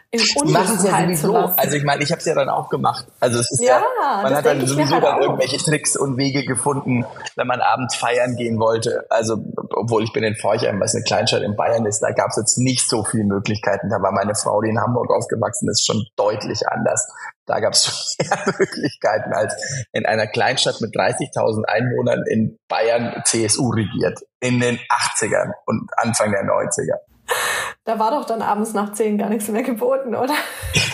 [0.45, 1.35] Machen sie ja sowieso.
[1.35, 3.05] Also ich meine, ich habe es ja dann auch gemacht.
[3.19, 5.21] Also es ist ja, ja man hat dann sowieso halt dann auch.
[5.21, 9.05] irgendwelche Tricks und Wege gefunden, wenn man abends feiern gehen wollte.
[9.09, 9.37] Also
[9.71, 12.57] obwohl ich bin in Forchheim, was eine Kleinstadt in Bayern ist, da gab es jetzt
[12.57, 13.89] nicht so viele Möglichkeiten.
[13.89, 17.07] Da war meine Frau, die in Hamburg aufgewachsen ist, schon deutlich anders.
[17.45, 19.53] Da gab es mehr Möglichkeiten als
[19.91, 24.19] in einer Kleinstadt mit 30.000 Einwohnern in Bayern CSU regiert.
[24.39, 26.97] In den 80ern und Anfang der 90er.
[27.85, 30.33] Da war doch dann abends nach zehn gar nichts mehr geboten, oder?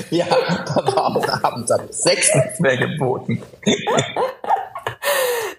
[0.10, 3.42] Ja, da war auch abends ab sechs nichts mehr geboten.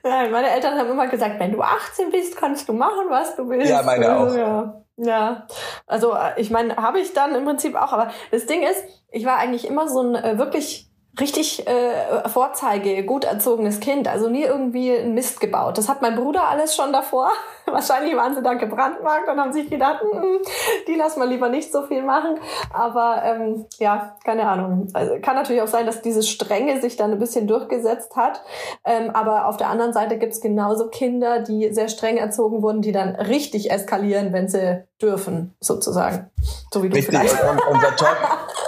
[0.02, 3.48] Nein, meine Eltern haben immer gesagt, wenn du 18 bist, kannst du machen, was du
[3.48, 3.70] willst.
[3.70, 4.36] Ja, meine also, auch.
[4.36, 4.81] Ja.
[5.04, 5.48] Ja,
[5.88, 9.24] also äh, ich meine, habe ich dann im Prinzip auch, aber das Ding ist, ich
[9.26, 14.44] war eigentlich immer so ein äh, wirklich richtig äh, Vorzeige, gut erzogenes Kind, also nie
[14.44, 15.76] irgendwie ein Mist gebaut.
[15.76, 17.30] Das hat mein Bruder alles schon davor.
[17.66, 20.42] Wahrscheinlich waren sie da gebrandmarkt und haben sich gedacht, mm,
[20.88, 22.38] die lassen wir lieber nicht so viel machen.
[22.72, 24.88] Aber ähm, ja, keine Ahnung.
[24.94, 28.42] Also, kann natürlich auch sein, dass diese Strenge sich dann ein bisschen durchgesetzt hat.
[28.84, 32.92] Ähm, aber auf der anderen Seite gibt's genauso Kinder, die sehr streng erzogen wurden, die
[32.92, 36.30] dann richtig eskalieren, wenn sie dürfen, sozusagen.
[36.72, 37.18] So wie du Richtig.
[37.18, 38.16] Und unser Talk,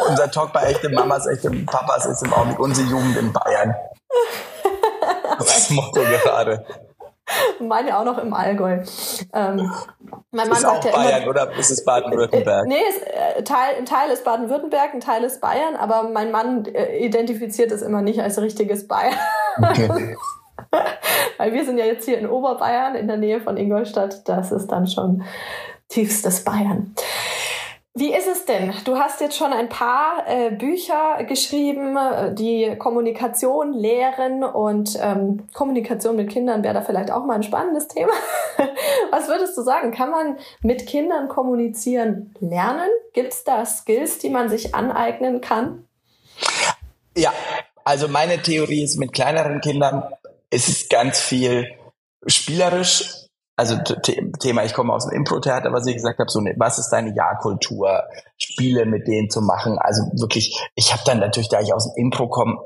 [0.09, 3.75] unser Talk bei echte Mamas, echte Papas ist im Augenblick unsere Jugend in Bayern.
[5.39, 6.65] Das Motto gerade.
[7.59, 8.81] Meine auch noch im Allgäu.
[9.33, 9.73] Ähm,
[10.31, 12.67] mein Mann Ist auch sagt ja Bayern immer, oder ist es Baden-Württemberg?
[12.67, 16.67] Nee, es, äh, Teil, ein Teil ist Baden-Württemberg, ein Teil ist Bayern, aber mein Mann
[16.67, 19.15] äh, identifiziert es immer nicht als richtiges Bayern.
[19.57, 20.17] Okay.
[21.39, 24.29] Weil wir sind ja jetzt hier in Oberbayern, in der Nähe von Ingolstadt.
[24.29, 25.25] Das ist dann schon
[25.95, 26.95] tiefstes Bayern.
[27.97, 28.75] Wie ist es denn?
[28.85, 35.47] Du hast jetzt schon ein paar äh, Bücher geschrieben, äh, die Kommunikation lehren und ähm,
[35.55, 38.11] Kommunikation mit Kindern wäre da vielleicht auch mal ein spannendes Thema.
[39.13, 39.93] Was würdest du sagen?
[39.93, 42.89] Kann man mit Kindern kommunizieren lernen?
[43.13, 45.87] Gibt es da Skills, die man sich aneignen kann?
[47.17, 47.33] Ja,
[47.85, 50.03] also meine Theorie ist, mit kleineren Kindern
[50.51, 51.71] ist es ganz viel
[52.27, 53.24] spielerisch.
[53.57, 56.79] Also The Thema, ich komme aus dem Impro-Theater, was ich gesagt habe, so eine, was
[56.79, 58.03] ist deine Ja-Kultur,
[58.37, 59.79] Spiele mit denen zu machen.
[59.79, 62.57] Also wirklich, ich habe dann natürlich, da ich aus dem Impro komme,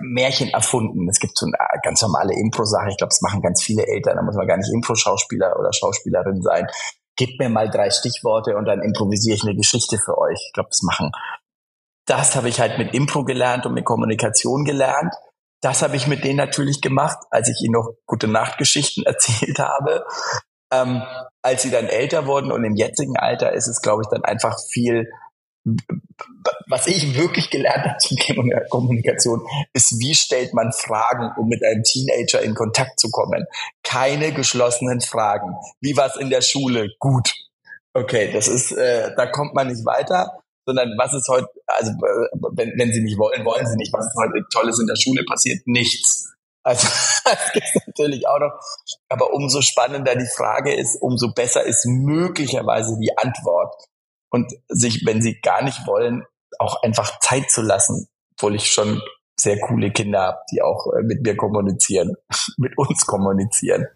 [0.00, 1.08] Märchen erfunden.
[1.08, 2.88] Es gibt so eine ganz normale Impro-Sache.
[2.90, 4.16] Ich glaube, das machen ganz viele Eltern.
[4.16, 6.66] Da muss man gar nicht Impro-Schauspieler oder Schauspielerin sein.
[7.16, 10.38] Gebt mir mal drei Stichworte und dann improvisiere ich eine Geschichte für euch.
[10.46, 11.10] Ich glaube, das machen.
[12.06, 15.14] Das habe ich halt mit Impro gelernt und mit Kommunikation gelernt.
[15.62, 20.04] Das habe ich mit denen natürlich gemacht, als ich ihnen noch gute Nachtgeschichten erzählt habe.
[20.72, 21.02] Ähm,
[21.42, 24.58] als sie dann älter wurden und im jetzigen Alter ist es, glaube ich, dann einfach
[24.70, 25.10] viel,
[26.66, 31.62] was ich wirklich gelernt habe zum Thema Kommunikation, ist, wie stellt man Fragen, um mit
[31.64, 33.44] einem Teenager in Kontakt zu kommen.
[33.84, 35.56] Keine geschlossenen Fragen.
[35.80, 36.88] Wie war es in der Schule?
[36.98, 37.34] Gut.
[37.94, 41.90] Okay, das ist, äh, da kommt man nicht weiter sondern was ist heute, also
[42.52, 43.92] wenn, wenn sie nicht wollen, wollen sie nicht.
[43.92, 45.66] Was ist heute Tolles in der Schule passiert?
[45.66, 46.32] Nichts.
[46.62, 46.86] Also
[47.24, 48.52] das gibt natürlich auch noch.
[49.08, 53.74] Aber umso spannender die Frage ist, umso besser ist möglicherweise die Antwort.
[54.30, 56.24] Und sich, wenn sie gar nicht wollen,
[56.58, 59.02] auch einfach Zeit zu lassen, obwohl ich schon
[59.38, 62.14] sehr coole Kinder habe, die auch mit mir kommunizieren,
[62.56, 63.86] mit uns kommunizieren.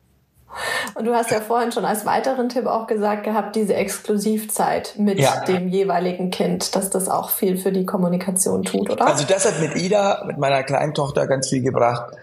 [0.94, 5.18] Und du hast ja vorhin schon als weiteren Tipp auch gesagt gehabt, diese Exklusivzeit mit
[5.18, 5.44] ja.
[5.44, 9.06] dem jeweiligen Kind, dass das auch viel für die Kommunikation tut, oder?
[9.06, 12.14] Also das hat mit Ida, mit meiner kleinen Tochter ganz viel gebracht.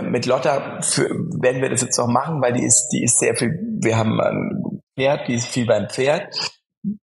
[0.00, 3.34] Mit Lotta für, werden wir das jetzt noch machen, weil die ist, die ist sehr
[3.34, 6.34] viel, wir haben ein Pferd, die ist viel beim Pferd.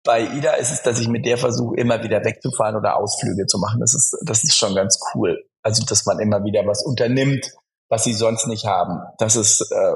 [0.05, 3.59] Bei Ida ist es, dass ich mit der versuche, immer wieder wegzufahren oder Ausflüge zu
[3.59, 3.81] machen.
[3.81, 5.44] Das ist, das ist schon ganz cool.
[5.62, 7.53] Also, dass man immer wieder was unternimmt,
[7.95, 8.99] was sie sonst nicht haben.
[9.19, 9.95] Das ist äh,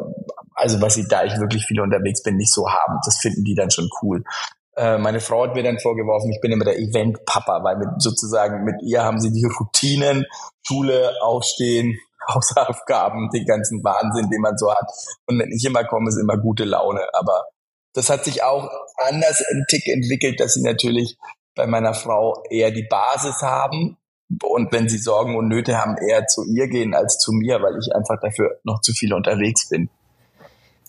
[0.55, 3.01] also was sie da ich wirklich viel unterwegs bin, nicht so haben.
[3.05, 4.23] Das finden die dann schon cool.
[4.77, 8.63] Äh, meine Frau hat mir dann vorgeworfen, ich bin immer der Event-Papa, weil mit, sozusagen
[8.63, 10.27] mit ihr haben sie die Routinen,
[10.65, 11.99] Schule, Aufstehen,
[12.33, 14.89] Hausaufgaben, den ganzen Wahnsinn, den man so hat.
[15.27, 17.03] Und wenn ich immer komme, ist immer gute Laune.
[17.15, 17.47] Aber
[17.95, 18.71] das hat sich auch
[19.09, 21.17] anders im Tick entwickelt, dass sie natürlich
[21.57, 23.97] bei meiner Frau eher die Basis haben
[24.43, 27.79] und wenn sie Sorgen und Nöte haben, eher zu ihr gehen als zu mir, weil
[27.79, 29.89] ich einfach dafür noch zu viel unterwegs bin.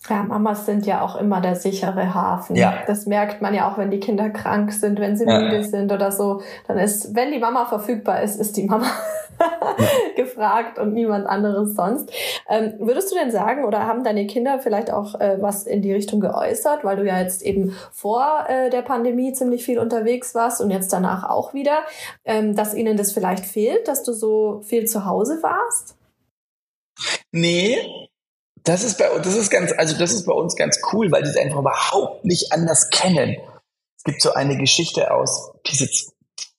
[0.08, 2.56] Ja, Mamas sind ja auch immer der sichere Hafen.
[2.56, 2.84] Ja.
[2.88, 5.40] Das merkt man ja auch, wenn die Kinder krank sind, wenn sie ja.
[5.40, 6.42] müde sind oder so.
[6.68, 9.76] Dann ist, wenn die Mama verfügbar ist, ist die Mama ja.
[10.16, 12.12] gefragt und niemand anderes sonst.
[12.48, 15.94] Ähm, würdest du denn sagen, oder haben deine Kinder vielleicht auch äh, was in die
[15.94, 20.62] Richtung geäußert, weil du ja jetzt eben vor äh, der Pandemie ziemlich viel unterwegs warst
[20.62, 21.80] und jetzt danach auch wieder,
[22.24, 25.98] ähm, dass ihnen das vielleicht fehlt, dass du so viel zu Hause warst?
[27.32, 28.09] Nee,
[28.70, 31.24] das ist bei uns, das ist ganz, also das ist bei uns ganz cool, weil
[31.24, 33.36] die es einfach überhaupt nicht anders kennen.
[33.98, 35.90] Es gibt so eine Geschichte aus, diese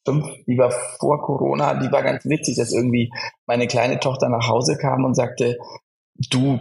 [0.04, 3.12] fünf, die war vor Corona, die war ganz witzig, dass irgendwie
[3.46, 5.56] meine kleine Tochter nach Hause kam und sagte,
[6.30, 6.58] du,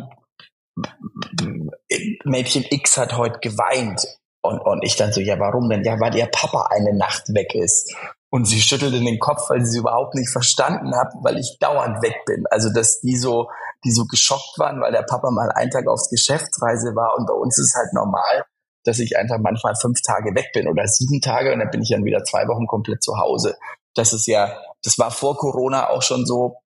[2.25, 4.05] Mädchen X hat heute geweint.
[4.41, 5.83] Und, und ich dann so, ja, warum denn?
[5.83, 7.93] Ja, weil ihr Papa eine Nacht weg ist.
[8.29, 12.01] Und sie schüttelte den Kopf, weil sie sie überhaupt nicht verstanden hat, weil ich dauernd
[12.03, 12.45] weg bin.
[12.51, 13.49] Also, dass die so,
[13.85, 17.33] die so geschockt waren, weil der Papa mal einen Tag aufs Geschäftsreise war und bei
[17.33, 18.45] uns ist halt normal,
[18.83, 21.89] dass ich einfach manchmal fünf Tage weg bin oder sieben Tage und dann bin ich
[21.89, 23.57] dann wieder zwei Wochen komplett zu Hause.
[23.95, 26.57] Das ist ja, das war vor Corona auch schon so,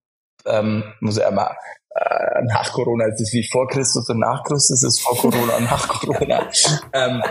[0.46, 1.56] ähm, muss ja mal
[1.94, 5.64] äh, nach Corona ist es wie vor Christus und nach Christus ist vor Corona und
[5.64, 6.48] nach Corona.
[6.92, 7.22] ähm,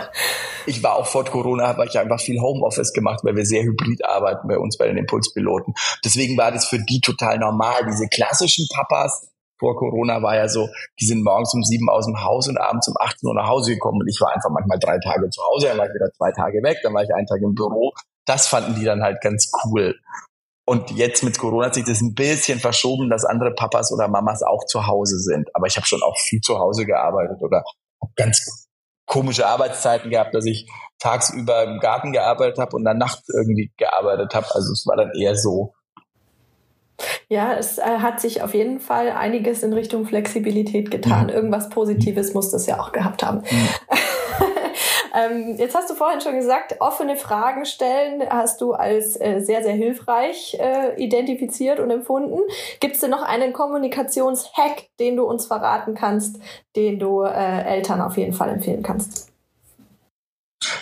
[0.66, 4.04] ich war auch vor Corona, habe ich einfach viel Homeoffice gemacht, weil wir sehr hybrid
[4.04, 5.74] arbeiten bei uns bei den Impulspiloten.
[6.02, 7.84] Deswegen war das für die total normal.
[7.86, 10.68] Diese klassischen Papas vor Corona war ja so,
[11.00, 13.72] die sind morgens um sieben aus dem Haus und abends um 18 Uhr nach Hause
[13.72, 16.32] gekommen und ich war einfach manchmal drei Tage zu Hause, dann war ich wieder zwei
[16.32, 17.92] Tage weg, dann war ich einen Tag im Büro.
[18.26, 19.94] Das fanden die dann halt ganz cool.
[20.66, 24.42] Und jetzt mit Corona hat sich das ein bisschen verschoben, dass andere Papas oder Mamas
[24.42, 25.54] auch zu Hause sind.
[25.54, 27.62] Aber ich habe schon auch viel zu Hause gearbeitet oder
[28.16, 28.66] ganz
[29.06, 30.66] komische Arbeitszeiten gehabt, dass ich
[30.98, 34.46] tagsüber im Garten gearbeitet habe und dann nachts irgendwie gearbeitet habe.
[34.54, 35.74] Also es war dann eher so.
[37.28, 41.24] Ja, es äh, hat sich auf jeden Fall einiges in Richtung Flexibilität getan.
[41.24, 41.32] Mhm.
[41.32, 43.38] Irgendwas Positives muss das ja auch gehabt haben.
[43.38, 43.68] Mhm.
[45.14, 49.62] Ähm, jetzt hast du vorhin schon gesagt, offene Fragen stellen hast du als äh, sehr,
[49.62, 52.40] sehr hilfreich äh, identifiziert und empfunden.
[52.80, 56.40] Gibt es denn noch einen Kommunikationshack, den du uns verraten kannst,
[56.74, 59.30] den du äh, Eltern auf jeden Fall empfehlen kannst?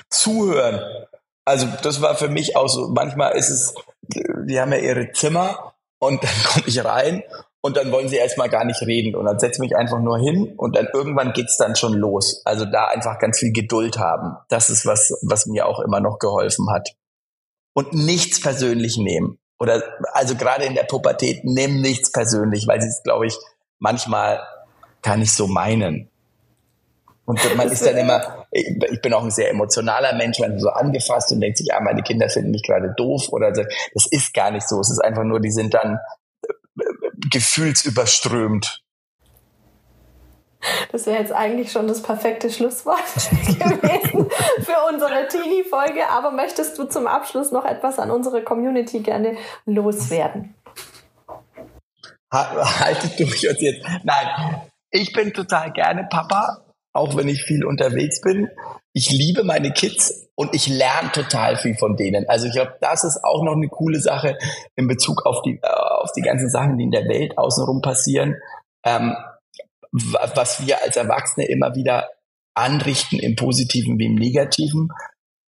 [0.09, 0.81] Zuhören.
[1.45, 3.75] Also das war für mich auch so, manchmal ist es,
[4.07, 5.72] die haben ja ihre Zimmer
[6.03, 7.23] und dann komme ich rein
[7.61, 10.53] und dann wollen sie erstmal gar nicht reden und dann setze mich einfach nur hin
[10.57, 12.43] und dann irgendwann geht's dann schon los.
[12.45, 14.37] Also da einfach ganz viel Geduld haben.
[14.49, 16.91] Das ist was, was mir auch immer noch geholfen hat.
[17.73, 19.39] Und nichts persönlich nehmen.
[19.61, 23.39] Oder also gerade in der Pubertät, nimm nichts persönlich, weil sie es, glaube ich,
[23.79, 24.41] manchmal
[25.03, 26.11] gar nicht so meinen.
[27.25, 30.71] Und man ist dann immer, ich bin auch ein sehr emotionaler Mensch, man ist so
[30.71, 33.63] angefasst und denkt sich, ah, meine Kinder finden mich gerade doof oder so.
[33.95, 34.81] Das ist gar nicht so.
[34.81, 35.99] Es ist einfach nur, die sind dann
[37.31, 38.83] gefühlsüberströmt.
[40.93, 42.99] Das wäre jetzt eigentlich schon das perfekte Schlusswort
[43.47, 44.29] gewesen
[44.61, 46.09] für unsere Teenie-Folge.
[46.09, 50.55] Aber möchtest du zum Abschluss noch etwas an unsere Community gerne loswerden?
[52.31, 53.85] Haltet durch uns jetzt.
[54.05, 56.62] Nein, ich bin total gerne Papa,
[56.93, 58.49] auch wenn ich viel unterwegs bin.
[58.93, 62.29] Ich liebe meine Kids und ich lerne total viel von denen.
[62.29, 64.37] Also ich glaube, das ist auch noch eine coole Sache
[64.77, 68.37] in Bezug auf die, äh, auf die ganzen Sachen, die in der Welt außenrum passieren,
[68.85, 69.17] ähm,
[69.93, 72.09] was wir als Erwachsene immer wieder
[72.55, 74.91] anrichten, im Positiven wie im Negativen.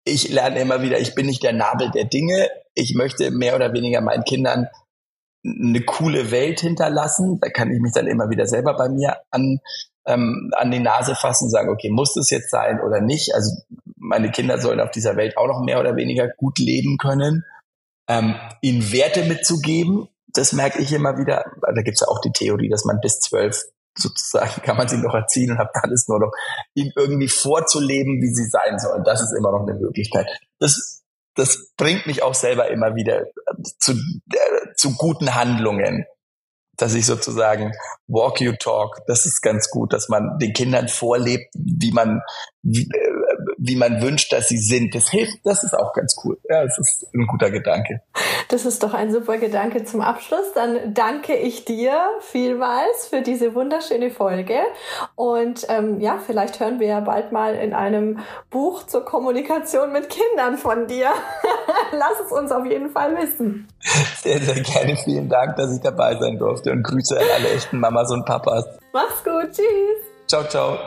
[0.04, 2.48] Ich lerne immer wieder, ich bin nicht der Nabel der Dinge.
[2.74, 4.68] Ich möchte mehr oder weniger meinen Kindern
[5.44, 7.38] eine coole Welt hinterlassen.
[7.40, 9.60] Da kann ich mich dann immer wieder selber bei mir an,
[10.08, 13.34] ähm, an die Nase fassen sagen, okay, muss das jetzt sein oder nicht?
[13.34, 13.54] Also
[13.96, 17.44] meine Kinder sollen auf dieser Welt auch noch mehr oder weniger gut leben können.
[18.08, 21.44] Ähm, ihnen Werte mitzugeben, das merke ich immer wieder.
[21.60, 23.64] Da gibt es ja auch die Theorie, dass man bis zwölf
[23.96, 26.32] sozusagen kann man sie noch erziehen und hat alles nur noch,
[26.74, 29.04] ihnen irgendwie vorzuleben, wie sie sein sollen.
[29.04, 30.26] Das ist immer noch eine Möglichkeit.
[30.58, 31.02] Das,
[31.34, 33.26] das bringt mich auch selber immer wieder
[33.78, 36.06] zu, äh, zu guten Handlungen
[36.78, 37.72] dass ich sozusagen
[38.06, 42.22] walk you talk, das ist ganz gut, dass man den Kindern vorlebt, wie man,
[42.62, 43.12] wie, äh,
[43.58, 44.94] wie man wünscht, dass sie sind.
[44.94, 46.38] Das hilft, das ist auch ganz cool.
[46.48, 48.00] Ja, das ist ein guter Gedanke.
[48.48, 50.52] Das ist doch ein super Gedanke zum Abschluss.
[50.54, 54.60] Dann danke ich dir vielmals für diese wunderschöne Folge.
[55.16, 60.08] Und ähm, ja, vielleicht hören wir ja bald mal in einem Buch zur Kommunikation mit
[60.08, 61.10] Kindern von dir.
[61.92, 63.68] Lass es uns auf jeden Fall wissen.
[64.22, 64.96] Sehr, sehr gerne.
[64.96, 68.64] Vielen Dank, dass ich dabei sein durfte und Grüße an alle echten Mamas und Papas.
[68.92, 69.50] Mach's gut.
[69.52, 70.08] Tschüss.
[70.26, 70.78] Ciao, ciao.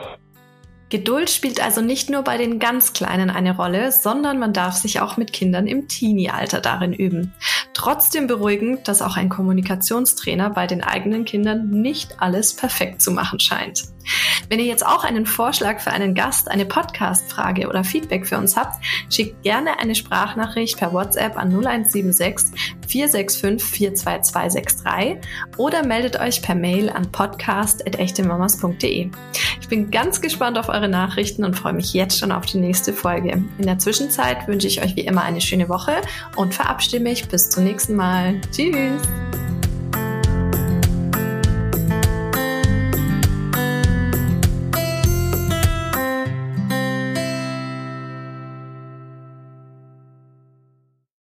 [0.92, 5.00] Geduld spielt also nicht nur bei den ganz Kleinen eine Rolle, sondern man darf sich
[5.00, 7.32] auch mit Kindern im Teenie-Alter darin üben.
[7.72, 13.40] Trotzdem beruhigend, dass auch ein Kommunikationstrainer bei den eigenen Kindern nicht alles perfekt zu machen
[13.40, 13.84] scheint.
[14.48, 18.56] Wenn ihr jetzt auch einen Vorschlag für einen Gast, eine Podcast-Frage oder Feedback für uns
[18.56, 25.16] habt, schickt gerne eine Sprachnachricht per WhatsApp an 0176 465 42263
[25.56, 29.10] oder meldet euch per Mail an podcast.echtemamas.de.
[29.60, 32.92] Ich bin ganz gespannt auf eure Nachrichten und freue mich jetzt schon auf die nächste
[32.92, 33.44] Folge.
[33.58, 35.92] In der Zwischenzeit wünsche ich euch wie immer eine schöne Woche
[36.36, 38.40] und verabschiede mich bis zum nächsten Mal.
[38.50, 39.00] Tschüss!